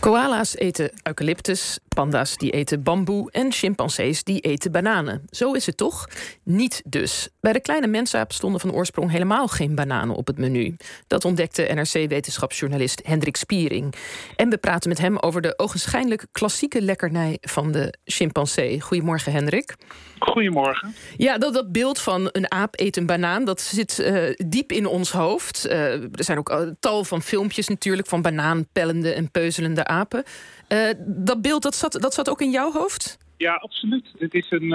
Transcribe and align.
Koala's 0.00 0.56
eten 0.60 0.90
eucalyptus, 1.04 1.80
panda's 1.98 2.36
die 2.36 2.50
eten 2.50 2.82
bamboe 2.82 3.30
en 3.30 3.52
chimpansees 3.52 4.24
die 4.24 4.40
eten 4.40 4.72
bananen. 4.72 5.22
Zo 5.30 5.52
is 5.52 5.66
het 5.66 5.76
toch? 5.76 6.08
Niet 6.42 6.82
dus. 6.84 7.28
Bij 7.40 7.52
de 7.52 7.60
kleine 7.60 7.86
mensaap 7.86 8.32
stonden 8.32 8.60
van 8.60 8.72
oorsprong 8.72 9.10
helemaal 9.10 9.48
geen 9.48 9.74
bananen 9.74 10.16
op 10.16 10.26
het 10.26 10.38
menu. 10.38 10.76
Dat 11.06 11.24
ontdekte 11.24 11.62
NRC-wetenschapsjournalist 11.74 13.00
Hendrik 13.04 13.36
Spiering. 13.36 13.94
En 14.36 14.48
we 14.48 14.58
praten 14.58 14.88
met 14.88 14.98
hem 14.98 15.18
over 15.18 15.40
de 15.40 15.58
ogenschijnlijk 15.58 16.26
klassieke 16.32 16.82
lekkernij 16.82 17.38
van 17.40 17.72
de 17.72 17.94
chimpansee. 18.04 18.80
Goedemorgen, 18.80 19.32
Hendrik. 19.32 19.76
Goedemorgen. 20.18 20.94
Ja, 21.16 21.38
dat, 21.38 21.54
dat 21.54 21.72
beeld 21.72 22.00
van 22.00 22.28
een 22.32 22.52
aap 22.52 22.80
eet 22.80 22.96
een 22.96 23.06
banaan, 23.06 23.44
dat 23.44 23.60
zit 23.60 23.98
uh, 23.98 24.34
diep 24.34 24.72
in 24.72 24.86
ons 24.86 25.10
hoofd. 25.10 25.66
Uh, 25.66 25.92
er 25.92 26.24
zijn 26.24 26.38
ook 26.38 26.50
uh, 26.50 26.60
tal 26.80 27.04
van 27.04 27.22
filmpjes 27.22 27.68
natuurlijk 27.68 28.08
van 28.08 28.22
banaanpellende 28.22 29.12
en 29.12 29.30
peuzelende 29.30 29.84
apen. 29.84 30.24
Dat 31.06 31.42
beeld, 31.42 31.62
dat 31.62 31.74
zat, 31.74 31.92
dat 31.92 32.14
zat 32.14 32.28
ook 32.28 32.40
in 32.40 32.50
jouw 32.50 32.72
hoofd? 32.72 33.18
Ja, 33.36 33.54
absoluut. 33.54 34.04
Dit 34.18 34.34
is 34.34 34.46
een, 34.50 34.70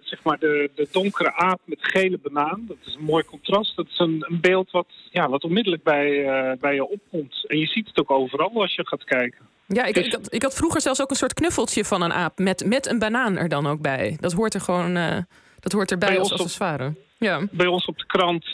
zeg 0.00 0.22
maar 0.22 0.38
de, 0.38 0.70
de 0.74 0.88
donkere 0.90 1.34
aap 1.34 1.60
met 1.64 1.78
gele 1.80 2.18
banaan. 2.22 2.64
Dat 2.68 2.76
is 2.84 2.94
een 2.94 3.04
mooi 3.04 3.24
contrast. 3.24 3.76
Dat 3.76 3.86
is 3.86 3.98
een, 3.98 4.24
een 4.28 4.40
beeld 4.40 4.70
wat, 4.70 4.86
ja, 5.10 5.28
wat 5.28 5.44
onmiddellijk 5.44 5.82
bij, 5.82 6.56
bij 6.60 6.74
je 6.74 6.88
opkomt. 6.88 7.44
En 7.46 7.58
je 7.58 7.66
ziet 7.66 7.86
het 7.86 7.98
ook 7.98 8.10
overal 8.10 8.50
als 8.54 8.74
je 8.74 8.86
gaat 8.86 9.04
kijken. 9.04 9.46
Ja, 9.66 9.84
ik, 9.84 9.96
ik, 9.96 10.12
had, 10.12 10.34
ik 10.34 10.42
had 10.42 10.54
vroeger 10.54 10.80
zelfs 10.80 11.02
ook 11.02 11.10
een 11.10 11.16
soort 11.16 11.34
knuffeltje 11.34 11.84
van 11.84 12.02
een 12.02 12.12
aap 12.12 12.38
met, 12.38 12.64
met 12.64 12.86
een 12.86 12.98
banaan 12.98 13.36
er 13.36 13.48
dan 13.48 13.66
ook 13.66 13.80
bij. 13.80 14.16
Dat 14.20 14.32
hoort 14.32 14.54
er 14.54 14.60
gewoon 14.60 14.96
uh, 14.96 15.16
dat 15.60 15.72
hoort 15.72 15.90
erbij 15.90 16.08
bij 16.08 16.18
als 16.18 16.32
accessoire. 16.32 16.94
Ja. 17.18 17.46
Bij 17.50 17.66
ons 17.66 17.84
op 17.84 17.98
de 17.98 18.06
krant 18.06 18.50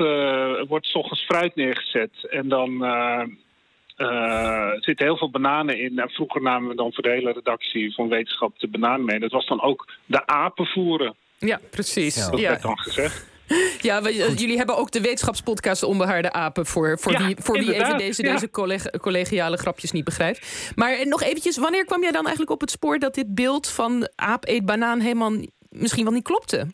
wordt 0.68 0.86
s 0.86 0.94
ochtends 0.94 1.24
fruit 1.24 1.54
neergezet 1.54 2.28
en 2.30 2.48
dan 2.48 2.70
uh, 4.02 4.70
zitten 4.80 5.06
heel 5.06 5.16
veel 5.16 5.30
bananen 5.30 5.78
in. 5.78 5.98
En 5.98 6.10
vroeger 6.10 6.42
namen 6.42 6.68
we 6.68 6.74
dan 6.74 6.92
voor 6.92 7.02
de 7.02 7.10
hele 7.10 7.32
redactie 7.32 7.94
van 7.94 8.08
wetenschap 8.08 8.58
de 8.58 8.68
banaan 8.68 9.04
mee. 9.04 9.18
Dat 9.18 9.30
was 9.30 9.46
dan 9.46 9.62
ook 9.62 9.88
de 10.06 10.26
apenvoeren. 10.26 11.14
Ja, 11.38 11.60
precies. 11.70 12.14
Dat 12.30 12.40
ja. 12.40 12.48
werd 12.48 12.62
dan 12.62 12.78
gezegd. 12.78 13.30
Ja, 13.80 14.00
jullie 14.36 14.56
hebben 14.56 14.76
ook 14.76 14.90
de 14.90 15.00
wetenschapspodcast 15.00 15.82
Onbehaarde 15.82 16.32
Apen... 16.32 16.66
voor, 16.66 16.98
voor 16.98 17.18
wie, 17.18 17.36
voor 17.38 17.58
wie 17.58 17.74
even 17.74 17.98
deze, 17.98 18.22
deze 18.22 18.50
collegiale 19.00 19.56
grapjes 19.56 19.92
niet 19.92 20.04
begrijpt. 20.04 20.72
Maar 20.76 21.06
nog 21.06 21.22
eventjes, 21.22 21.58
wanneer 21.58 21.84
kwam 21.84 22.02
jij 22.02 22.12
dan 22.12 22.22
eigenlijk 22.22 22.50
op 22.50 22.60
het 22.60 22.70
spoor... 22.70 22.98
dat 22.98 23.14
dit 23.14 23.34
beeld 23.34 23.68
van 23.68 24.08
aap 24.16 24.48
eet 24.48 24.64
banaan 24.64 25.00
helemaal 25.00 25.32
misschien 25.68 26.04
wel 26.04 26.12
niet 26.12 26.24
klopte? 26.24 26.66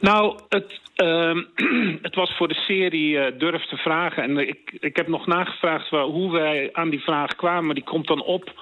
Nou, 0.00 0.38
het, 0.48 0.80
uh, 1.02 1.42
het 2.02 2.14
was 2.14 2.36
voor 2.36 2.48
de 2.48 2.54
serie 2.66 3.10
uh, 3.10 3.38
Durf 3.38 3.66
te 3.66 3.76
vragen. 3.76 4.22
En 4.22 4.38
ik, 4.38 4.76
ik 4.80 4.96
heb 4.96 5.08
nog 5.08 5.26
nagevraagd 5.26 5.88
hoe 5.88 6.32
wij 6.32 6.68
aan 6.72 6.90
die 6.90 7.02
vraag 7.02 7.36
kwamen. 7.36 7.74
Die 7.74 7.84
komt 7.84 8.06
dan 8.06 8.22
op 8.22 8.52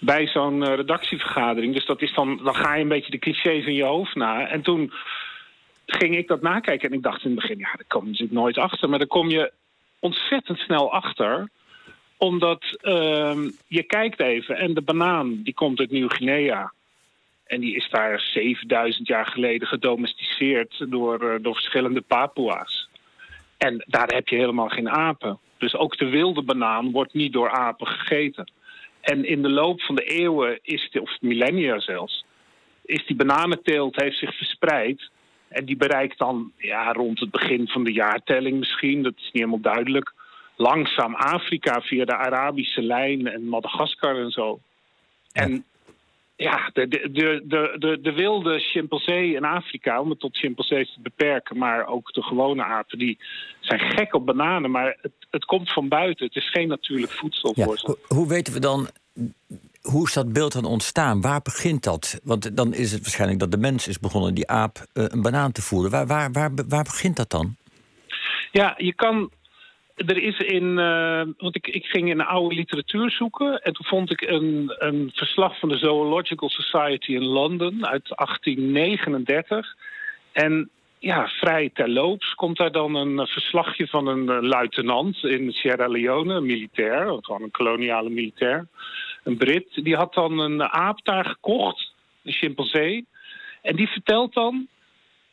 bij 0.00 0.26
zo'n 0.26 0.62
uh, 0.62 0.74
redactievergadering. 0.74 1.74
Dus 1.74 1.86
dat 1.86 2.02
is 2.02 2.14
dan, 2.14 2.40
dan 2.44 2.54
ga 2.54 2.74
je 2.74 2.82
een 2.82 2.88
beetje 2.88 3.10
de 3.10 3.18
clichés 3.18 3.66
in 3.66 3.74
je 3.74 3.84
hoofd 3.84 4.14
na. 4.14 4.46
En 4.46 4.62
toen 4.62 4.92
ging 5.86 6.16
ik 6.16 6.28
dat 6.28 6.42
nakijken. 6.42 6.88
En 6.88 6.96
ik 6.96 7.02
dacht 7.02 7.24
in 7.24 7.30
het 7.30 7.40
begin, 7.40 7.58
ja, 7.58 7.72
daar 7.72 7.84
kom 7.88 8.08
je 8.12 8.28
nooit 8.30 8.58
achter. 8.58 8.88
Maar 8.88 8.98
dan 8.98 9.08
kom 9.08 9.28
je 9.28 9.52
ontzettend 9.98 10.58
snel 10.58 10.92
achter. 10.92 11.48
Omdat 12.16 12.78
uh, 12.82 13.36
je 13.66 13.82
kijkt 13.82 14.20
even 14.20 14.56
en 14.56 14.74
de 14.74 14.82
banaan 14.82 15.42
die 15.42 15.54
komt 15.54 15.78
uit 15.78 15.90
Nieuw-Guinea. 15.90 16.72
En 17.50 17.60
die 17.60 17.74
is 17.74 17.88
daar 17.90 18.20
7000 18.20 19.06
jaar 19.06 19.26
geleden 19.26 19.68
gedomesticeerd 19.68 20.84
door, 20.88 21.22
uh, 21.22 21.34
door 21.42 21.54
verschillende 21.54 22.00
Papua's. 22.00 22.88
En 23.56 23.84
daar 23.86 24.08
heb 24.08 24.28
je 24.28 24.36
helemaal 24.36 24.68
geen 24.68 24.90
apen. 24.90 25.38
Dus 25.58 25.74
ook 25.74 25.98
de 25.98 26.08
wilde 26.08 26.42
banaan 26.42 26.90
wordt 26.90 27.14
niet 27.14 27.32
door 27.32 27.50
apen 27.50 27.86
gegeten. 27.86 28.50
En 29.00 29.24
in 29.24 29.42
de 29.42 29.48
loop 29.50 29.82
van 29.82 29.94
de 29.94 30.02
eeuwen, 30.02 30.58
is 30.62 30.90
of 31.00 31.20
millennia 31.20 31.80
zelfs, 31.80 32.24
is 32.84 33.06
die 33.06 33.16
bananenteelt 33.16 34.00
heeft 34.00 34.18
zich 34.18 34.36
verspreid. 34.36 35.10
En 35.48 35.64
die 35.64 35.76
bereikt 35.76 36.18
dan 36.18 36.52
ja, 36.56 36.92
rond 36.92 37.20
het 37.20 37.30
begin 37.30 37.68
van 37.68 37.84
de 37.84 37.92
jaartelling 37.92 38.58
misschien, 38.58 39.02
dat 39.02 39.14
is 39.16 39.24
niet 39.24 39.32
helemaal 39.32 39.60
duidelijk, 39.60 40.12
langzaam 40.56 41.14
Afrika 41.14 41.80
via 41.80 42.04
de 42.04 42.16
Arabische 42.16 42.82
lijn 42.82 43.26
en 43.26 43.48
Madagaskar 43.48 44.16
en 44.16 44.30
zo. 44.30 44.60
En 45.32 45.64
ja, 46.40 46.70
de, 46.72 46.88
de, 46.88 47.08
de, 47.44 47.76
de, 47.78 47.98
de 48.00 48.12
wilde 48.12 48.58
chimpansee 48.58 49.34
in 49.34 49.44
Afrika, 49.44 50.00
om 50.00 50.10
het 50.10 50.20
tot 50.20 50.36
chimpansees 50.36 50.92
te 50.92 51.00
beperken, 51.00 51.58
maar 51.58 51.86
ook 51.86 52.12
de 52.12 52.22
gewone 52.22 52.64
apen, 52.64 52.98
die 52.98 53.18
zijn 53.60 53.80
gek 53.80 54.14
op 54.14 54.26
bananen, 54.26 54.70
maar 54.70 54.96
het, 55.00 55.12
het 55.30 55.44
komt 55.44 55.72
van 55.72 55.88
buiten. 55.88 56.26
Het 56.26 56.36
is 56.36 56.50
geen 56.50 56.68
natuurlijk 56.68 57.12
voedsel 57.12 57.54
voor 57.54 57.78
ze. 57.78 57.98
Hoe 58.08 58.28
weten 58.28 58.52
we 58.52 58.60
dan 58.60 58.88
hoe 59.82 60.06
is 60.06 60.12
dat 60.12 60.32
beeld 60.32 60.52
dan 60.52 60.64
ontstaan? 60.64 61.20
Waar 61.20 61.42
begint 61.42 61.82
dat? 61.82 62.20
Want 62.24 62.56
dan 62.56 62.74
is 62.74 62.92
het 62.92 63.00
waarschijnlijk 63.00 63.40
dat 63.40 63.50
de 63.50 63.56
mens 63.56 63.88
is 63.88 63.98
begonnen 63.98 64.34
die 64.34 64.48
aap 64.48 64.78
uh, 64.94 65.04
een 65.08 65.22
banaan 65.22 65.52
te 65.52 65.62
voeren. 65.62 65.90
Waar, 65.90 66.06
waar, 66.06 66.32
waar, 66.32 66.50
waar 66.68 66.84
begint 66.84 67.16
dat 67.16 67.30
dan? 67.30 67.56
Ja, 68.52 68.74
je 68.76 68.94
kan. 68.94 69.30
Er 70.06 70.22
is 70.22 70.38
in. 70.38 70.78
Uh, 70.78 71.22
want 71.38 71.56
ik, 71.56 71.66
ik 71.66 71.84
ging 71.84 72.08
in 72.08 72.16
de 72.16 72.24
oude 72.24 72.54
literatuur 72.54 73.10
zoeken. 73.10 73.62
En 73.62 73.72
toen 73.72 73.86
vond 73.86 74.10
ik 74.10 74.20
een, 74.20 74.74
een 74.78 75.10
verslag 75.14 75.58
van 75.58 75.68
de 75.68 75.78
Zoological 75.78 76.48
Society 76.48 77.12
in 77.12 77.24
Londen 77.24 77.86
uit 77.86 78.08
1839. 78.16 79.76
En 80.32 80.70
ja, 80.98 81.28
vrij 81.28 81.70
terloops 81.74 82.34
komt 82.34 82.56
daar 82.56 82.72
dan 82.72 82.94
een 82.94 83.26
verslagje 83.26 83.86
van 83.86 84.06
een 84.06 84.46
luitenant 84.46 85.24
in 85.24 85.52
Sierra 85.52 85.88
Leone, 85.88 86.34
een 86.34 86.46
militair, 86.46 87.18
gewoon 87.20 87.42
een 87.42 87.50
koloniale 87.50 88.10
militair 88.10 88.68
een 89.22 89.36
Brit, 89.36 89.84
die 89.84 89.96
had 89.96 90.14
dan 90.14 90.38
een 90.38 90.62
aap 90.62 91.04
daar 91.04 91.24
gekocht, 91.24 91.92
een 92.22 92.32
chimpansee. 92.32 93.06
En 93.62 93.76
die 93.76 93.88
vertelt 93.88 94.34
dan, 94.34 94.68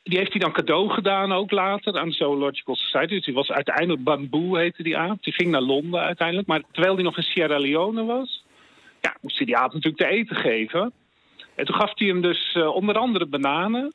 die 0.07 0.18
heeft 0.18 0.31
hij 0.31 0.41
dan 0.41 0.51
cadeau 0.51 0.90
gedaan 0.90 1.31
ook 1.31 1.51
later 1.51 1.97
aan 1.97 2.09
de 2.09 2.16
Zoological 2.16 2.75
Society. 2.75 3.13
Dus 3.13 3.25
die 3.25 3.34
was 3.34 3.51
uiteindelijk 3.51 4.03
Bamboe 4.03 4.57
heette 4.57 4.84
die 4.84 4.97
aap. 4.97 5.23
Die 5.23 5.34
ging 5.34 5.50
naar 5.50 5.62
Londen 5.62 6.01
uiteindelijk. 6.01 6.47
Maar 6.47 6.62
terwijl 6.72 6.95
hij 6.95 7.03
nog 7.03 7.18
in 7.18 7.23
Sierra 7.23 7.59
Leone 7.59 8.06
was, 8.06 8.44
ja, 9.01 9.16
moest 9.22 9.38
hij 9.38 9.45
die 9.45 9.57
aap 9.57 9.73
natuurlijk 9.73 10.03
te 10.03 10.16
eten 10.16 10.35
geven. 10.35 10.91
En 11.56 11.66
toen 11.66 11.75
gaf 11.75 11.91
hij 11.94 12.07
hem 12.07 12.22
dus 12.22 12.56
uh, 12.56 12.75
onder 12.75 12.97
andere 12.97 13.25
bananen. 13.25 13.94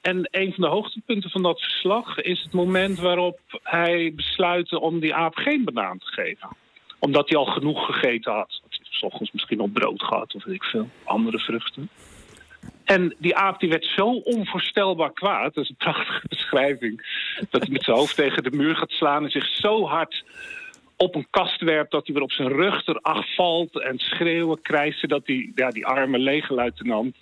En 0.00 0.28
een 0.30 0.52
van 0.52 0.64
de 0.64 0.70
hoogtepunten 0.70 1.30
van 1.30 1.42
dat 1.42 1.60
verslag 1.60 2.20
is 2.20 2.42
het 2.42 2.52
moment 2.52 2.98
waarop 2.98 3.38
hij 3.62 4.12
besluit 4.16 4.72
om 4.72 5.00
die 5.00 5.14
aap 5.14 5.34
geen 5.34 5.64
banaan 5.64 5.98
te 5.98 6.06
geven. 6.06 6.48
Omdat 6.98 7.28
hij 7.28 7.38
al 7.38 7.44
genoeg 7.44 7.86
gegeten 7.86 8.32
had 8.32 8.60
s 9.00 9.02
ochtends 9.02 9.32
misschien 9.32 9.60
op 9.60 9.72
brood 9.72 10.02
gehad 10.02 10.34
of 10.34 10.44
weet 10.44 10.54
ik 10.54 10.64
veel, 10.64 10.88
andere 11.04 11.38
vruchten. 11.38 11.88
En 12.90 13.14
die 13.18 13.36
aap 13.36 13.60
die 13.60 13.68
werd 13.68 13.84
zo 13.84 14.10
onvoorstelbaar 14.10 15.12
kwaad, 15.12 15.54
dat 15.54 15.64
is 15.64 15.70
een 15.70 15.76
prachtige 15.76 16.26
beschrijving, 16.36 17.02
dat 17.50 17.62
hij 17.62 17.70
met 17.72 17.84
zijn 17.84 17.96
hoofd 17.96 18.16
tegen 18.16 18.42
de 18.42 18.50
muur 18.50 18.76
gaat 18.76 18.90
slaan 18.90 19.24
en 19.24 19.30
zich 19.30 19.46
zo 19.46 19.86
hard 19.86 20.24
op 20.96 21.14
een 21.14 21.26
kast 21.30 21.60
werpt 21.60 21.90
dat 21.90 22.06
hij 22.06 22.14
weer 22.14 22.24
op 22.24 22.32
zijn 22.32 22.48
rug 22.48 22.86
erachter 22.86 23.26
valt 23.34 23.80
en 23.80 23.98
schreeuwen, 23.98 24.62
krijsen 24.62 25.08
dat 25.08 25.26
die, 25.26 25.52
ja, 25.54 25.70
die 25.70 25.86
arme 25.86 26.18
legerluitenant 26.18 27.16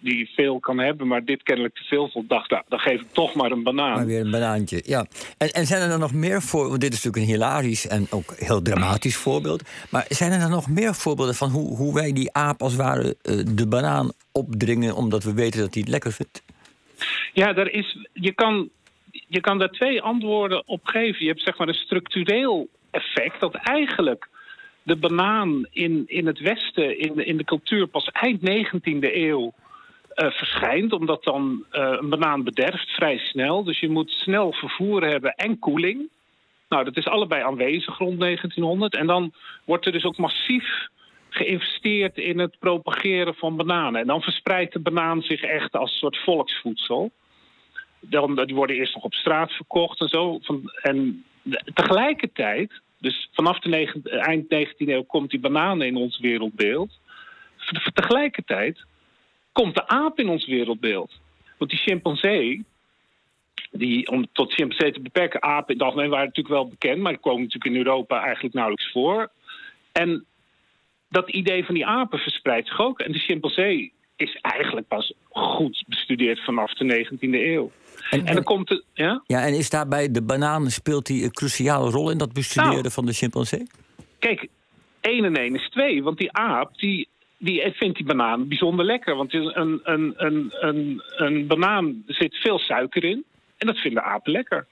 die 0.00 0.30
veel 0.34 0.60
kan 0.60 0.78
hebben, 0.78 1.06
maar 1.06 1.24
dit 1.24 1.42
kennelijk 1.42 1.74
te 1.74 1.84
veel 1.84 2.08
vond, 2.08 2.28
dacht, 2.28 2.50
nou, 2.50 2.62
dan 2.68 2.78
geef 2.78 3.00
ik 3.00 3.12
toch 3.12 3.34
maar 3.34 3.50
een 3.50 3.62
banaan. 3.62 3.94
Maar 3.94 4.06
weer 4.06 4.20
een 4.20 4.30
banaantje, 4.30 4.82
ja. 4.84 5.06
En, 5.38 5.48
en 5.50 5.66
zijn 5.66 5.82
er 5.82 5.88
dan 5.88 6.00
nog 6.00 6.12
meer 6.12 6.42
voorbeelden? 6.42 6.80
Dit 6.80 6.92
is 6.92 7.04
natuurlijk 7.04 7.32
een 7.32 7.38
hilarisch 7.38 7.86
en 7.86 8.06
ook 8.10 8.34
heel 8.36 8.62
dramatisch 8.62 9.16
voorbeeld. 9.16 9.62
Maar 9.90 10.04
zijn 10.08 10.32
er 10.32 10.38
dan 10.38 10.50
nog 10.50 10.68
meer 10.68 10.94
voorbeelden 10.94 11.34
van 11.34 11.50
hoe, 11.50 11.76
hoe 11.76 11.94
wij 11.94 12.12
die 12.12 12.32
aap 12.32 12.62
als 12.62 12.72
het 12.72 12.80
ware 12.80 13.16
uh, 13.22 13.44
de 13.54 13.66
banaan 13.66 14.12
opdringen 14.32 14.94
omdat 14.94 15.24
we 15.24 15.34
weten 15.34 15.60
dat 15.60 15.74
hij 15.74 15.82
het 15.82 15.90
lekker 15.90 16.12
vindt? 16.12 16.42
Ja, 17.32 17.52
daar 17.52 17.68
is, 17.68 18.06
je, 18.12 18.32
kan, 18.32 18.68
je 19.10 19.40
kan 19.40 19.58
daar 19.58 19.70
twee 19.70 20.02
antwoorden 20.02 20.62
op 20.66 20.86
geven. 20.86 21.24
Je 21.24 21.30
hebt 21.30 21.42
zeg 21.42 21.58
maar 21.58 21.68
een 21.68 21.74
structureel 21.74 22.68
effect 22.90 23.40
dat 23.40 23.54
eigenlijk 23.54 24.28
de 24.90 24.96
banaan 24.96 25.66
in, 25.70 26.04
in 26.06 26.26
het 26.26 26.40
Westen, 26.40 26.98
in, 26.98 27.26
in 27.26 27.36
de 27.36 27.44
cultuur, 27.44 27.86
pas 27.86 28.06
eind 28.06 28.40
19e 28.40 29.14
eeuw 29.14 29.52
uh, 30.14 30.30
verschijnt. 30.30 30.92
Omdat 30.92 31.24
dan 31.24 31.64
uh, 31.72 31.96
een 32.00 32.08
banaan 32.08 32.42
bederft 32.42 32.90
vrij 32.90 33.18
snel. 33.18 33.64
Dus 33.64 33.80
je 33.80 33.88
moet 33.88 34.10
snel 34.10 34.52
vervoer 34.52 35.04
hebben 35.04 35.34
en 35.34 35.58
koeling. 35.58 36.08
Nou, 36.68 36.84
dat 36.84 36.96
is 36.96 37.06
allebei 37.06 37.42
aanwezig 37.42 37.98
rond 37.98 38.20
1900. 38.20 38.94
En 38.94 39.06
dan 39.06 39.32
wordt 39.64 39.86
er 39.86 39.92
dus 39.92 40.04
ook 40.04 40.16
massief 40.16 40.88
geïnvesteerd 41.28 42.16
in 42.16 42.38
het 42.38 42.58
propageren 42.58 43.34
van 43.34 43.56
bananen. 43.56 44.00
En 44.00 44.06
dan 44.06 44.22
verspreidt 44.22 44.72
de 44.72 44.80
banaan 44.80 45.22
zich 45.22 45.42
echt 45.42 45.76
als 45.76 45.90
een 45.90 45.98
soort 45.98 46.18
volksvoedsel. 46.18 47.10
Dan, 48.00 48.34
die 48.34 48.54
worden 48.54 48.76
eerst 48.76 48.94
nog 48.94 49.04
op 49.04 49.14
straat 49.14 49.52
verkocht 49.52 50.00
en 50.00 50.08
zo. 50.08 50.40
En 50.82 51.24
tegelijkertijd 51.74 52.80
dus 53.00 53.28
vanaf 53.32 53.58
de 53.58 53.88
eind 54.20 54.44
19e 54.44 54.76
eeuw 54.76 55.02
komt 55.02 55.30
die 55.30 55.40
banaan 55.40 55.82
in 55.82 55.96
ons 55.96 56.18
wereldbeeld. 56.18 56.98
Tegelijkertijd 57.94 58.84
komt 59.52 59.74
de 59.74 59.88
aap 59.88 60.18
in 60.18 60.28
ons 60.28 60.46
wereldbeeld. 60.46 61.20
Want 61.58 61.70
die 61.70 61.80
chimpansee, 61.80 62.64
die, 63.70 64.08
om 64.10 64.26
tot 64.32 64.52
chimpansee 64.52 64.92
te 64.92 65.00
beperken, 65.00 65.42
apen 65.42 65.68
in 65.68 65.74
het 65.74 65.82
algemeen 65.82 66.10
waren 66.10 66.26
natuurlijk 66.26 66.54
wel 66.54 66.68
bekend, 66.68 66.98
maar 66.98 67.12
die 67.12 67.20
komen 67.20 67.42
natuurlijk 67.42 67.74
in 67.74 67.86
Europa 67.86 68.22
eigenlijk 68.22 68.54
nauwelijks 68.54 68.90
voor. 68.90 69.30
En 69.92 70.24
dat 71.08 71.30
idee 71.30 71.64
van 71.64 71.74
die 71.74 71.86
apen 71.86 72.18
verspreidt 72.18 72.68
zich 72.68 72.80
ook. 72.80 73.00
En 73.00 73.12
de 73.12 73.18
chimpansee 73.18 73.92
is 74.16 74.38
eigenlijk 74.40 74.88
pas 74.88 75.12
goed 75.28 75.84
bestudeerd 75.86 76.44
vanaf 76.44 76.74
de 76.74 77.06
19e 77.06 77.18
eeuw. 77.20 77.70
En, 78.10 78.26
en, 78.26 78.34
dan 78.34 78.44
komt 78.44 78.68
het. 78.68 78.84
Ja? 78.92 79.22
ja, 79.26 79.46
en 79.46 79.54
is 79.54 79.70
daarbij 79.70 80.10
de 80.10 80.22
banaan, 80.22 80.70
speelt 80.70 81.06
die 81.06 81.24
een 81.24 81.32
cruciale 81.32 81.90
rol 81.90 82.10
in 82.10 82.18
dat 82.18 82.32
bestuderen 82.32 82.74
nou, 82.74 82.90
van 82.90 83.06
de 83.06 83.12
chimpansee? 83.12 83.66
Kijk, 84.18 84.48
1 85.00 85.24
en 85.24 85.36
1 85.36 85.54
is 85.54 85.68
2. 85.68 86.02
Want 86.02 86.18
die 86.18 86.32
aap 86.32 86.78
die, 86.78 87.08
die 87.38 87.72
vindt 87.72 87.96
die 87.96 88.06
banaan 88.06 88.48
bijzonder 88.48 88.84
lekker. 88.84 89.16
Want 89.16 89.34
een, 89.34 89.80
een, 89.84 90.14
een, 90.16 90.52
een, 90.58 91.02
een 91.16 91.46
banaan 91.46 92.02
zit 92.06 92.34
veel 92.34 92.58
suiker 92.58 93.04
in. 93.04 93.24
En 93.56 93.66
dat 93.66 93.78
vinden 93.78 94.02
apen 94.04 94.32
lekker. 94.32 94.66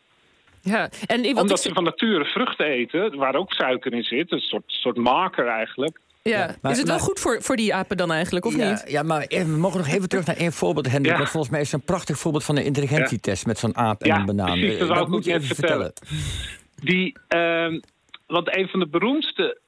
Ja, 0.62 0.90
en 1.06 1.36
Omdat 1.36 1.60
ze 1.60 1.72
van 1.72 1.84
nature 1.84 2.24
vruchten 2.24 2.66
eten, 2.66 3.16
waar 3.16 3.34
ook 3.34 3.52
suiker 3.52 3.92
in 3.92 4.02
zit. 4.02 4.32
Een 4.32 4.40
soort, 4.40 4.64
soort 4.66 4.96
marker 4.96 5.46
eigenlijk. 5.46 6.00
Ja, 6.28 6.54
maar, 6.62 6.72
is 6.72 6.78
het 6.78 6.88
wel 6.88 6.98
goed 6.98 7.20
voor, 7.20 7.42
voor 7.42 7.56
die 7.56 7.74
apen 7.74 7.96
dan 7.96 8.12
eigenlijk, 8.12 8.44
of 8.44 8.56
ja, 8.56 8.70
niet? 8.70 8.84
Ja, 8.88 9.02
maar 9.02 9.26
we 9.28 9.44
mogen 9.44 9.78
nog 9.78 9.88
even 9.88 10.08
terug 10.08 10.26
naar 10.26 10.36
één 10.36 10.52
voorbeeld, 10.52 10.90
Hendrik. 10.90 11.18
Ja. 11.18 11.26
volgens 11.26 11.52
mij 11.52 11.60
is 11.60 11.72
een 11.72 11.80
prachtig 11.80 12.18
voorbeeld 12.18 12.44
van 12.44 12.56
een 12.56 12.64
intelligentietest... 12.64 13.46
met 13.46 13.58
zo'n 13.58 13.76
aap 13.76 14.02
en 14.02 14.14
een 14.14 14.26
banaan. 14.26 14.58
Precies, 14.58 14.78
dat, 14.78 14.88
dat 14.88 15.08
moet 15.08 15.24
je 15.24 15.32
even 15.32 15.54
vertellen. 15.54 15.92
Die, 16.82 17.16
uh, 17.34 17.80
want 18.26 18.56
een 18.56 18.68
van 18.68 18.80
de 18.80 18.86
beroemdste 18.86 19.58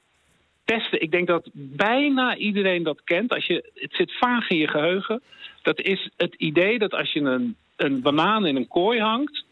testen... 0.63 1.01
ik 1.01 1.11
denk 1.11 1.27
dat 1.27 1.49
bijna 1.53 2.35
iedereen 2.35 2.83
dat 2.83 3.01
kent. 3.03 3.33
Als 3.33 3.45
je, 3.45 3.71
het 3.73 3.93
zit 3.93 4.17
vaag 4.17 4.49
in 4.49 4.57
je 4.57 4.67
geheugen. 4.67 5.21
Dat 5.61 5.79
is 5.79 6.09
het 6.17 6.35
idee 6.35 6.79
dat 6.79 6.93
als 6.93 7.13
je 7.13 7.19
een, 7.19 7.55
een 7.75 8.01
banaan 8.01 8.45
in 8.45 8.55
een 8.55 8.67
kooi 8.67 8.99
hangt... 8.99 9.45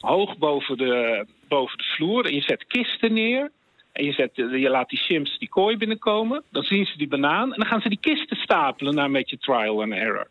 hoog 0.00 0.38
boven 0.38 0.76
de, 0.76 1.26
boven 1.48 1.78
de 1.78 1.84
vloer 1.96 2.24
en 2.26 2.34
je 2.34 2.42
zet 2.42 2.66
kisten 2.66 3.12
neer 3.12 3.50
en 3.92 4.04
je, 4.04 4.12
zet, 4.12 4.30
je 4.34 4.70
laat 4.70 4.88
die 4.88 4.98
chimps 4.98 5.38
die 5.38 5.48
kooi 5.48 5.76
binnenkomen. 5.76 6.42
Dan 6.50 6.62
zien 6.62 6.86
ze 6.86 6.96
die 6.96 7.08
banaan. 7.08 7.52
En 7.52 7.58
dan 7.58 7.66
gaan 7.66 7.80
ze 7.80 7.88
die 7.88 8.00
kisten 8.00 8.36
stapelen 8.36 8.94
naar 8.94 9.04
een 9.04 9.12
beetje 9.12 9.38
trial 9.38 9.82
and 9.82 9.92
error. 9.92 10.28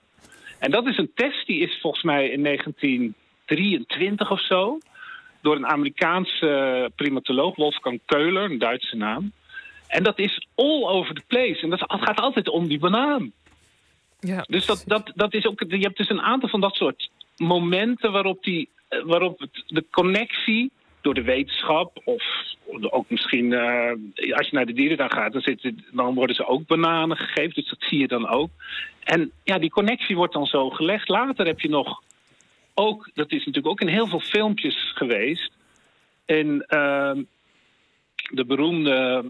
En 0.59 0.71
dat 0.71 0.87
is 0.87 0.97
een 0.97 1.11
test 1.15 1.47
die 1.47 1.59
is 1.59 1.79
volgens 1.81 2.03
mij 2.03 2.29
in 2.29 2.43
1923 2.43 4.31
of 4.31 4.41
zo. 4.41 4.77
Door 5.41 5.55
een 5.55 5.67
Amerikaanse 5.67 6.91
primatoloog, 6.95 7.55
Wolfgang 7.55 7.99
Keuler, 8.05 8.43
een 8.43 8.57
Duitse 8.57 8.95
naam. 8.95 9.31
En 9.87 10.03
dat 10.03 10.19
is 10.19 10.47
all 10.55 10.83
over 10.83 11.15
the 11.15 11.23
place. 11.27 11.61
En 11.61 11.69
dat 11.69 11.83
gaat 11.87 12.19
altijd 12.19 12.49
om 12.49 12.67
die 12.67 12.79
banaan. 12.79 13.31
Ja. 14.19 14.43
Dus 14.47 14.65
dat, 14.65 14.83
dat, 14.85 15.11
dat 15.15 15.33
is 15.33 15.45
ook, 15.45 15.63
je 15.67 15.77
hebt 15.77 15.97
dus 15.97 16.09
een 16.09 16.21
aantal 16.21 16.49
van 16.49 16.61
dat 16.61 16.75
soort 16.75 17.09
momenten 17.37 18.11
waarop, 18.11 18.43
die, 18.43 18.69
waarop 19.03 19.39
het, 19.39 19.63
de 19.67 19.85
connectie 19.91 20.71
door 21.01 21.13
de 21.13 21.23
wetenschap. 21.23 22.01
Of 22.03 22.23
ook 22.89 23.09
misschien, 23.09 23.51
uh, 23.51 23.91
als 24.35 24.47
je 24.47 24.55
naar 24.55 24.65
de 24.65 24.73
dieren 24.73 24.97
dan 24.97 25.11
gaat, 25.11 25.33
dan, 25.33 25.41
zitten, 25.41 25.85
dan 25.91 26.13
worden 26.13 26.35
ze 26.35 26.45
ook 26.45 26.67
bananen 26.67 27.17
gegeven. 27.17 27.53
Dus 27.53 27.69
dat 27.69 27.81
zie 27.89 27.99
je 27.99 28.07
dan 28.07 28.27
ook. 28.27 28.49
En 29.03 29.31
ja, 29.43 29.59
die 29.59 29.69
connectie 29.69 30.15
wordt 30.15 30.33
dan 30.33 30.45
zo 30.45 30.69
gelegd. 30.69 31.09
Later 31.09 31.45
heb 31.45 31.59
je 31.59 31.69
nog 31.69 32.01
ook, 32.73 33.09
dat 33.13 33.31
is 33.31 33.37
natuurlijk 33.37 33.67
ook 33.67 33.81
in 33.81 33.87
heel 33.87 34.07
veel 34.07 34.19
filmpjes 34.19 34.91
geweest. 34.95 35.51
In 36.25 36.65
uh, 36.69 37.11
de 38.29 38.45
beroemde 38.45 39.25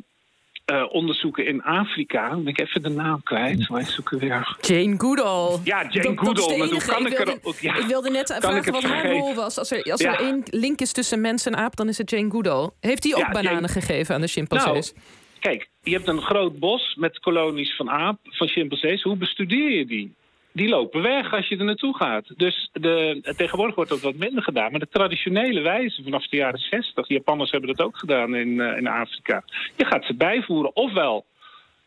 uh, 0.71 0.85
onderzoeken 0.89 1.45
in 1.45 1.61
Afrika. 1.63 2.29
Ben 2.35 2.47
ik 2.47 2.59
even 2.59 2.81
de 2.81 2.89
naam 2.89 3.23
kwijt. 3.23 3.67
Wij 3.67 3.83
zoeken 3.83 4.19
weer. 4.19 4.57
Jane 4.61 4.95
Goodall. 4.97 5.59
Ja, 5.63 5.87
Jane 5.89 6.15
dat, 6.15 6.27
Goodall. 6.27 6.57
Dat 6.57 6.71
hoe 6.71 6.85
kan 6.85 7.05
ik, 7.05 7.17
wilde, 7.17 7.39
er, 7.43 7.55
ja, 7.61 7.75
ik 7.75 7.85
wilde 7.85 8.09
net 8.09 8.37
vragen 8.39 8.71
wat 8.71 8.83
haar 8.83 9.11
rol 9.11 9.33
was. 9.33 9.57
Als 9.57 9.71
er, 9.71 9.91
als 9.91 10.01
er 10.01 10.19
één 10.19 10.43
link 10.45 10.79
is 10.81 10.91
tussen 10.91 11.21
mens 11.21 11.45
en 11.45 11.55
aap, 11.55 11.75
dan 11.75 11.87
is 11.87 11.97
het 11.97 12.09
Jane 12.09 12.31
Goodall. 12.31 12.69
Heeft 12.79 13.03
hij 13.03 13.13
ook 13.13 13.21
ja, 13.21 13.31
bananen 13.31 13.53
Jane... 13.53 13.67
gegeven 13.67 14.15
aan 14.15 14.21
de 14.21 14.27
chimpansees? 14.27 14.93
Nou, 14.93 15.05
kijk, 15.39 15.69
je 15.81 15.91
hebt 15.91 16.07
een 16.07 16.21
groot 16.21 16.59
bos 16.59 16.95
met 16.95 17.19
kolonies 17.19 17.75
van 17.75 17.89
aap, 17.89 18.19
van 18.23 18.47
chimpansees. 18.47 19.03
Hoe 19.03 19.17
bestudeer 19.17 19.69
je 19.69 19.85
die? 19.85 20.15
Die 20.51 20.69
lopen 20.69 21.01
weg 21.01 21.33
als 21.33 21.47
je 21.47 21.57
er 21.57 21.65
naartoe 21.65 21.95
gaat. 21.95 22.25
Dus 22.37 22.69
de, 22.73 23.33
tegenwoordig 23.37 23.75
wordt 23.75 23.89
dat 23.89 24.01
wat 24.01 24.15
minder 24.15 24.43
gedaan. 24.43 24.71
Maar 24.71 24.79
de 24.79 24.87
traditionele 24.89 25.61
wijze 25.61 26.03
vanaf 26.03 26.27
de 26.27 26.37
jaren 26.37 26.59
60, 26.59 27.07
Japanners 27.07 27.51
hebben 27.51 27.75
dat 27.75 27.85
ook 27.85 27.97
gedaan 27.97 28.35
in, 28.35 28.47
uh, 28.47 28.77
in 28.77 28.87
Afrika. 28.87 29.43
Je 29.75 29.85
gaat 29.85 30.05
ze 30.05 30.15
bijvoeren, 30.15 30.75
ofwel 30.75 31.25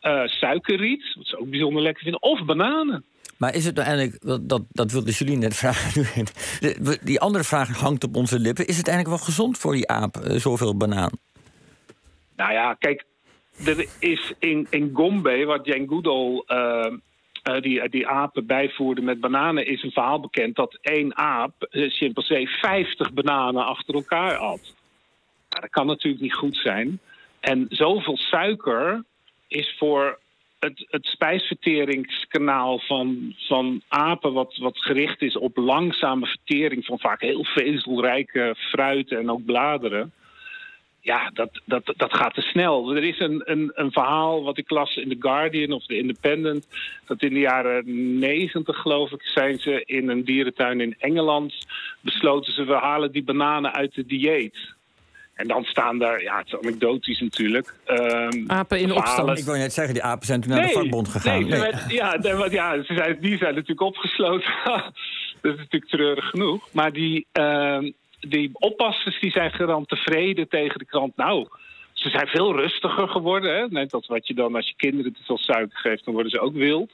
uh, 0.03 0.27
suikerriet, 0.27 1.15
wat 1.17 1.27
ze 1.27 1.39
ook 1.39 1.51
bijzonder 1.51 1.83
lekker 1.83 2.03
vinden, 2.03 2.23
of 2.23 2.45
bananen. 2.45 3.05
Maar 3.39 3.55
is 3.55 3.65
het 3.65 3.75
nou 3.75 3.89
eigenlijk, 3.89 4.23
dat, 4.27 4.49
dat, 4.49 4.63
dat 4.71 4.93
wilde 4.93 5.11
Julie 5.11 5.37
net 5.37 5.57
vragen, 5.63 6.27
die 7.03 7.21
andere 7.21 7.45
vraag 7.45 7.69
hangt 7.69 8.05
op 8.05 8.17
onze 8.17 8.39
lippen. 8.39 8.67
Is 8.67 8.77
het 8.77 8.89
eigenlijk 8.89 9.17
wel 9.17 9.27
gezond 9.27 9.59
voor 9.59 9.73
die 9.73 9.89
aap, 9.89 10.17
uh, 10.17 10.37
zoveel 10.37 10.77
banaan? 10.77 11.11
Nou 12.37 12.53
ja, 12.53 12.75
kijk, 12.75 13.05
er 13.65 13.87
is 13.99 14.33
in, 14.39 14.67
in 14.71 14.91
Gombe, 14.95 15.45
waar 15.45 15.61
Jane 15.63 15.89
Goodall 15.89 16.45
uh, 16.47 16.99
die, 17.43 17.89
die 17.89 18.07
apen 18.07 18.47
bijvoerden 18.47 19.05
met 19.05 19.21
bananen, 19.21 19.67
is 19.67 19.83
een 19.83 19.91
verhaal 19.91 20.21
bekend 20.21 20.57
dat 20.57 20.79
één 20.81 21.17
aap, 21.17 21.53
een 21.59 21.91
chimpansee, 21.91 22.49
50 22.49 23.13
bananen 23.13 23.67
achter 23.67 23.95
elkaar 23.95 24.37
at. 24.37 24.61
Nou, 25.49 25.61
dat 25.61 25.71
kan 25.71 25.87
natuurlijk 25.87 26.23
niet 26.23 26.35
goed 26.35 26.57
zijn. 26.57 27.01
En 27.41 27.67
zoveel 27.69 28.17
suiker 28.17 29.05
is 29.49 29.75
voor 29.79 30.19
het, 30.59 30.87
het 30.91 31.07
spijsverteringskanaal 31.07 32.79
van, 32.79 33.35
van 33.39 33.83
apen, 33.89 34.33
wat, 34.33 34.57
wat 34.57 34.79
gericht 34.79 35.23
is 35.23 35.37
op 35.37 35.57
langzame 35.57 36.27
vertering 36.27 36.85
van 36.85 36.99
vaak 36.99 37.21
heel 37.21 37.45
vezelrijke 37.45 38.55
fruiten 38.59 39.19
en 39.19 39.31
ook 39.31 39.45
bladeren 39.45 40.13
ja, 41.03 41.31
dat, 41.35 41.61
dat, 41.65 41.95
dat 41.97 42.15
gaat 42.15 42.35
te 42.35 42.41
snel. 42.41 42.97
Er 42.97 43.05
is 43.05 43.19
een, 43.19 43.43
een, 43.45 43.71
een 43.75 43.93
verhaal 43.93 44.43
wat 44.43 44.59
ik 44.59 44.71
las 44.71 44.97
in 44.97 45.09
The 45.09 45.17
Guardian 45.19 45.73
of 45.73 45.87
The 45.87 45.97
Independent. 45.97 46.67
Dat 47.07 47.23
in 47.23 47.35
de 47.35 47.41
jaren 47.41 48.19
negentig, 48.19 48.77
geloof 48.77 49.11
ik, 49.11 49.23
zijn 49.23 49.59
ze 49.59 49.83
in 49.85 50.09
een 50.09 50.25
dierentuin 50.25 50.81
in 50.81 50.95
Engeland 50.99 51.55
besloten 52.01 52.53
ze, 52.53 52.65
we 52.65 52.75
halen 52.75 53.13
die 53.13 53.25
bananen 53.25 53.73
uit 53.73 53.95
de 53.95 54.07
dieet. 54.07 54.75
En 55.35 55.49
dan 55.49 55.65
staan 55.65 55.99
daar, 55.99 56.23
ja, 56.23 56.39
het 56.39 56.47
is 56.47 56.59
anekdotisch 56.59 57.21
natuurlijk. 57.21 57.75
Um, 57.87 58.45
apen 58.47 58.81
in 58.81 58.93
opstand. 58.93 59.39
Ik 59.39 59.45
wil 59.45 59.55
net 59.55 59.73
zeggen, 59.73 59.95
die 59.95 60.03
apen 60.03 60.27
zijn 60.27 60.41
toen 60.41 60.51
naar 60.51 60.67
de 60.67 60.73
vakbond 60.73 61.09
gegaan. 61.09 61.49
Nee, 61.49 61.61
nee. 61.61 61.73
ja, 61.89 62.19
ja 62.51 62.83
ze 62.83 62.95
zijn, 62.95 63.17
die 63.21 63.37
zijn 63.37 63.55
natuurlijk 63.55 63.81
opgesloten. 63.81 64.53
dat 65.43 65.53
is 65.53 65.59
natuurlijk 65.59 65.91
treurig 65.91 66.25
genoeg. 66.25 66.69
Maar 66.73 66.93
die, 66.93 67.27
uh, 67.33 67.79
die 68.29 68.51
oppassers 68.53 69.21
die 69.21 69.31
zijn 69.31 69.53
garant 69.53 69.89
tevreden 69.89 70.49
tegen 70.49 70.79
de 70.79 70.85
krant. 70.85 71.17
Nou, 71.17 71.47
ze 71.93 72.11
zijn 72.11 72.27
veel 72.27 72.57
rustiger 72.57 73.09
geworden. 73.09 73.57
Hè? 73.57 73.67
Net 73.69 73.95
als 73.95 74.07
wat 74.07 74.27
je 74.27 74.35
dan 74.35 74.55
als 74.55 74.69
je 74.69 74.75
kinderen 74.77 75.13
te 75.13 75.23
veel 75.25 75.39
suiker 75.39 75.79
geeft, 75.79 76.05
dan 76.05 76.15
worden 76.15 76.33
ze 76.33 76.41
ook 76.41 76.55
wild. 76.55 76.91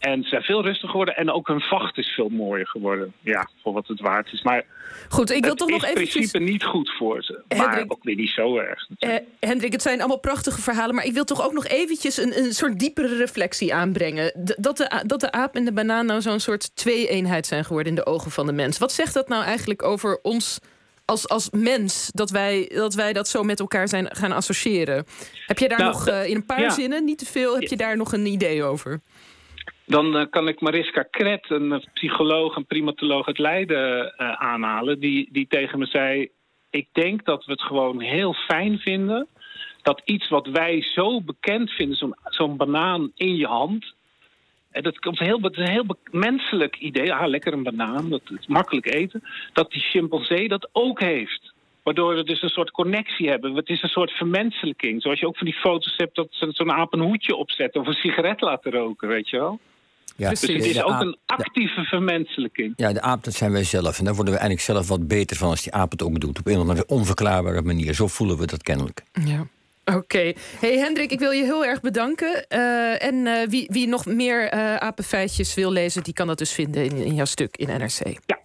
En 0.00 0.22
ze 0.22 0.28
zijn 0.28 0.42
veel 0.42 0.62
rustiger 0.62 0.88
geworden. 0.88 1.16
En 1.16 1.30
ook 1.30 1.46
hun 1.48 1.60
vacht 1.60 1.98
is 1.98 2.08
veel 2.08 2.28
mooier 2.28 2.66
geworden. 2.66 3.12
Ja, 3.20 3.48
voor 3.62 3.72
wat 3.72 3.86
het 3.86 4.00
waard 4.00 4.32
is. 4.32 4.42
Maar 4.42 4.64
goed, 5.08 5.30
ik 5.30 5.44
wil 5.44 5.54
toch 5.54 5.68
nog 5.68 5.84
even. 5.84 6.02
in 6.02 6.08
principe 6.08 6.38
niet 6.38 6.64
goed 6.64 6.90
voor 6.98 7.22
ze. 7.22 7.42
Maar 7.56 7.84
ook 7.88 8.02
weer 8.04 8.14
niet 8.14 8.30
zo 8.30 8.56
erg. 8.56 8.88
Eh, 8.98 9.14
Hendrik, 9.40 9.72
het 9.72 9.82
zijn 9.82 9.98
allemaal 9.98 10.18
prachtige 10.18 10.60
verhalen. 10.60 10.94
Maar 10.94 11.04
ik 11.04 11.12
wil 11.12 11.24
toch 11.24 11.44
ook 11.44 11.52
nog 11.52 11.66
eventjes 11.66 12.16
een, 12.16 12.38
een 12.38 12.52
soort 12.52 12.78
diepere 12.78 13.16
reflectie 13.16 13.74
aanbrengen. 13.74 14.54
dat, 14.58 14.76
de, 14.76 15.02
dat 15.06 15.20
de 15.20 15.32
aap 15.32 15.54
en 15.54 15.64
de 15.64 15.72
banaan 15.72 16.06
nou 16.06 16.20
zo'n 16.20 16.40
soort 16.40 16.76
twee-eenheid 16.76 17.46
zijn 17.46 17.64
geworden 17.64 17.92
in 17.92 17.98
de 17.98 18.06
ogen 18.06 18.30
van 18.30 18.46
de 18.46 18.52
mens. 18.52 18.78
Wat 18.78 18.92
zegt 18.92 19.14
dat 19.14 19.28
nou 19.28 19.44
eigenlijk 19.44 19.82
over 19.82 20.18
ons 20.22 20.60
als, 21.10 21.28
als 21.28 21.50
mens 21.50 22.10
dat 22.12 22.30
wij, 22.30 22.70
dat 22.74 22.94
wij 22.94 23.12
dat 23.12 23.28
zo 23.28 23.42
met 23.42 23.60
elkaar 23.60 23.88
zijn 23.88 24.16
gaan 24.16 24.32
associëren. 24.32 25.06
Heb 25.46 25.58
je 25.58 25.68
daar 25.68 25.78
nou, 25.78 25.92
nog 25.92 26.08
uh, 26.08 26.26
in 26.26 26.36
een 26.36 26.46
paar 26.46 26.70
zinnen, 26.72 27.04
niet 27.04 27.18
te 27.18 27.26
veel, 27.26 27.54
heb 27.54 27.62
je 27.62 27.76
daar 27.76 27.96
nog 27.96 28.12
een 28.12 28.26
idee 28.26 28.62
over? 28.62 29.00
Dan 29.90 30.16
uh, 30.16 30.22
kan 30.30 30.48
ik 30.48 30.60
Mariska 30.60 31.02
Kret, 31.02 31.50
een 31.50 31.84
psycholoog 31.94 32.56
en 32.56 32.66
primatoloog 32.66 33.26
uit 33.26 33.38
Leiden, 33.38 34.14
uh, 34.18 34.32
aanhalen. 34.32 35.00
Die, 35.00 35.28
die 35.32 35.46
tegen 35.48 35.78
me 35.78 35.86
zei: 35.86 36.28
Ik 36.70 36.88
denk 36.92 37.24
dat 37.24 37.44
we 37.44 37.52
het 37.52 37.62
gewoon 37.62 38.00
heel 38.00 38.32
fijn 38.32 38.78
vinden. 38.78 39.26
Dat 39.82 40.02
iets 40.04 40.28
wat 40.28 40.46
wij 40.46 40.82
zo 40.82 41.20
bekend 41.20 41.70
vinden, 41.70 41.96
zo'n 41.96 42.14
zo'n 42.24 42.56
banaan 42.56 43.12
in 43.14 43.36
je 43.36 43.46
hand. 43.46 43.94
En 44.70 44.82
dat 44.82 44.98
komt 44.98 45.18
heel, 45.18 45.40
het 45.40 45.52
is 45.52 45.58
een 45.58 45.72
heel 45.72 45.96
menselijk 46.10 46.76
idee. 46.76 47.14
Ah, 47.14 47.28
lekker 47.28 47.52
een 47.52 47.62
banaan, 47.62 48.10
dat 48.10 48.22
is 48.38 48.46
makkelijk 48.46 48.94
eten. 48.94 49.22
Dat 49.52 49.70
die 49.70 49.82
chimpansee 49.82 50.48
dat 50.48 50.68
ook 50.72 51.00
heeft. 51.00 51.52
Waardoor 51.82 52.14
we 52.14 52.24
dus 52.24 52.42
een 52.42 52.48
soort 52.48 52.70
connectie 52.70 53.28
hebben. 53.28 53.54
Het 53.54 53.68
is 53.68 53.82
een 53.82 53.88
soort 53.88 54.10
vermenselijking. 54.10 55.02
Zoals 55.02 55.20
je 55.20 55.26
ook 55.26 55.36
van 55.36 55.46
die 55.46 55.60
foto's 55.60 55.94
hebt 55.96 56.14
dat 56.14 56.28
ze 56.30 56.48
zo'n 56.50 56.72
aap 56.72 56.92
een 56.92 57.00
hoedje 57.00 57.36
opzet 57.36 57.76
of 57.76 57.86
een 57.86 57.92
sigaret 57.92 58.40
laten 58.40 58.72
roken, 58.72 59.08
weet 59.08 59.28
je 59.28 59.38
wel. 59.38 59.60
Ja, 60.20 60.30
dus 60.30 60.40
het 60.40 60.64
is 60.64 60.82
ook 60.82 61.00
een 61.00 61.16
actieve 61.26 61.82
vermenselijking. 61.82 62.72
Ja, 62.76 62.92
de 62.92 63.00
aap, 63.00 63.24
dat 63.24 63.34
zijn 63.34 63.52
wij 63.52 63.64
zelf. 63.64 63.98
En 63.98 64.04
daar 64.04 64.14
worden 64.14 64.34
we 64.34 64.40
eigenlijk 64.40 64.70
zelf 64.70 64.88
wat 64.88 65.08
beter 65.08 65.36
van 65.36 65.48
als 65.48 65.62
die 65.62 65.72
aap 65.72 65.90
het 65.90 66.02
ook 66.02 66.20
doet. 66.20 66.38
Op 66.38 66.46
een 66.46 66.54
of 66.54 66.60
andere 66.60 66.86
onverklaarbare 66.86 67.62
manier. 67.62 67.94
Zo 67.94 68.06
voelen 68.06 68.38
we 68.38 68.46
dat 68.46 68.62
kennelijk. 68.62 69.02
Ja. 69.24 69.46
Oké. 69.84 70.32
Hey 70.58 70.78
Hendrik, 70.78 71.10
ik 71.10 71.18
wil 71.18 71.30
je 71.30 71.44
heel 71.44 71.64
erg 71.64 71.80
bedanken. 71.80 72.46
Uh, 72.48 73.04
en 73.04 73.14
uh, 73.14 73.48
wie, 73.48 73.66
wie 73.70 73.88
nog 73.88 74.06
meer 74.06 74.54
uh, 74.54 74.76
apenfeitjes 74.76 75.54
wil 75.54 75.72
lezen, 75.72 76.02
die 76.02 76.14
kan 76.14 76.26
dat 76.26 76.38
dus 76.38 76.52
vinden 76.52 76.84
in, 76.84 76.96
in 76.96 77.14
jouw 77.14 77.24
stuk 77.24 77.56
in 77.56 77.66
NRC. 77.66 78.18
Ja. 78.26 78.38